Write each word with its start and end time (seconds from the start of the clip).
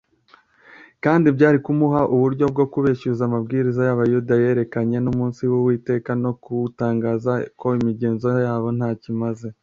kandi 1.03 1.27
byari 1.37 1.57
kumuha 1.65 2.01
uburyo 2.15 2.45
bwo 2.53 2.65
kubeshyuza 2.73 3.21
amabwiriza 3.25 3.81
y’Abayuda 3.83 4.33
yerekeranye 4.43 4.97
n’umunsi 5.01 5.41
w’Uwiteka 5.51 6.09
no 6.23 6.31
gutangaza 6.43 7.31
ko 7.59 7.67
imigenzo 7.79 8.27
yabo 8.47 8.69
ntacyo 8.79 9.09
imaze. 9.15 9.47